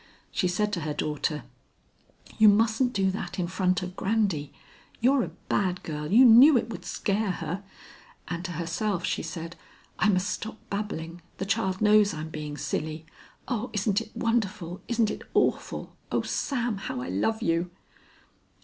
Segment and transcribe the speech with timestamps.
[0.31, 1.43] She said to her daughter,
[2.39, 4.51] "You mustn't do that in front of Grandy.
[4.99, 7.63] You're a bad girl, you knew it would scare her,"
[8.27, 9.55] and to herself she said:
[9.99, 13.05] I must stop babbling, the child knows I'm being silly.
[13.47, 17.69] O isn't it wonderful, isn't it awful, O Sam, how I love you.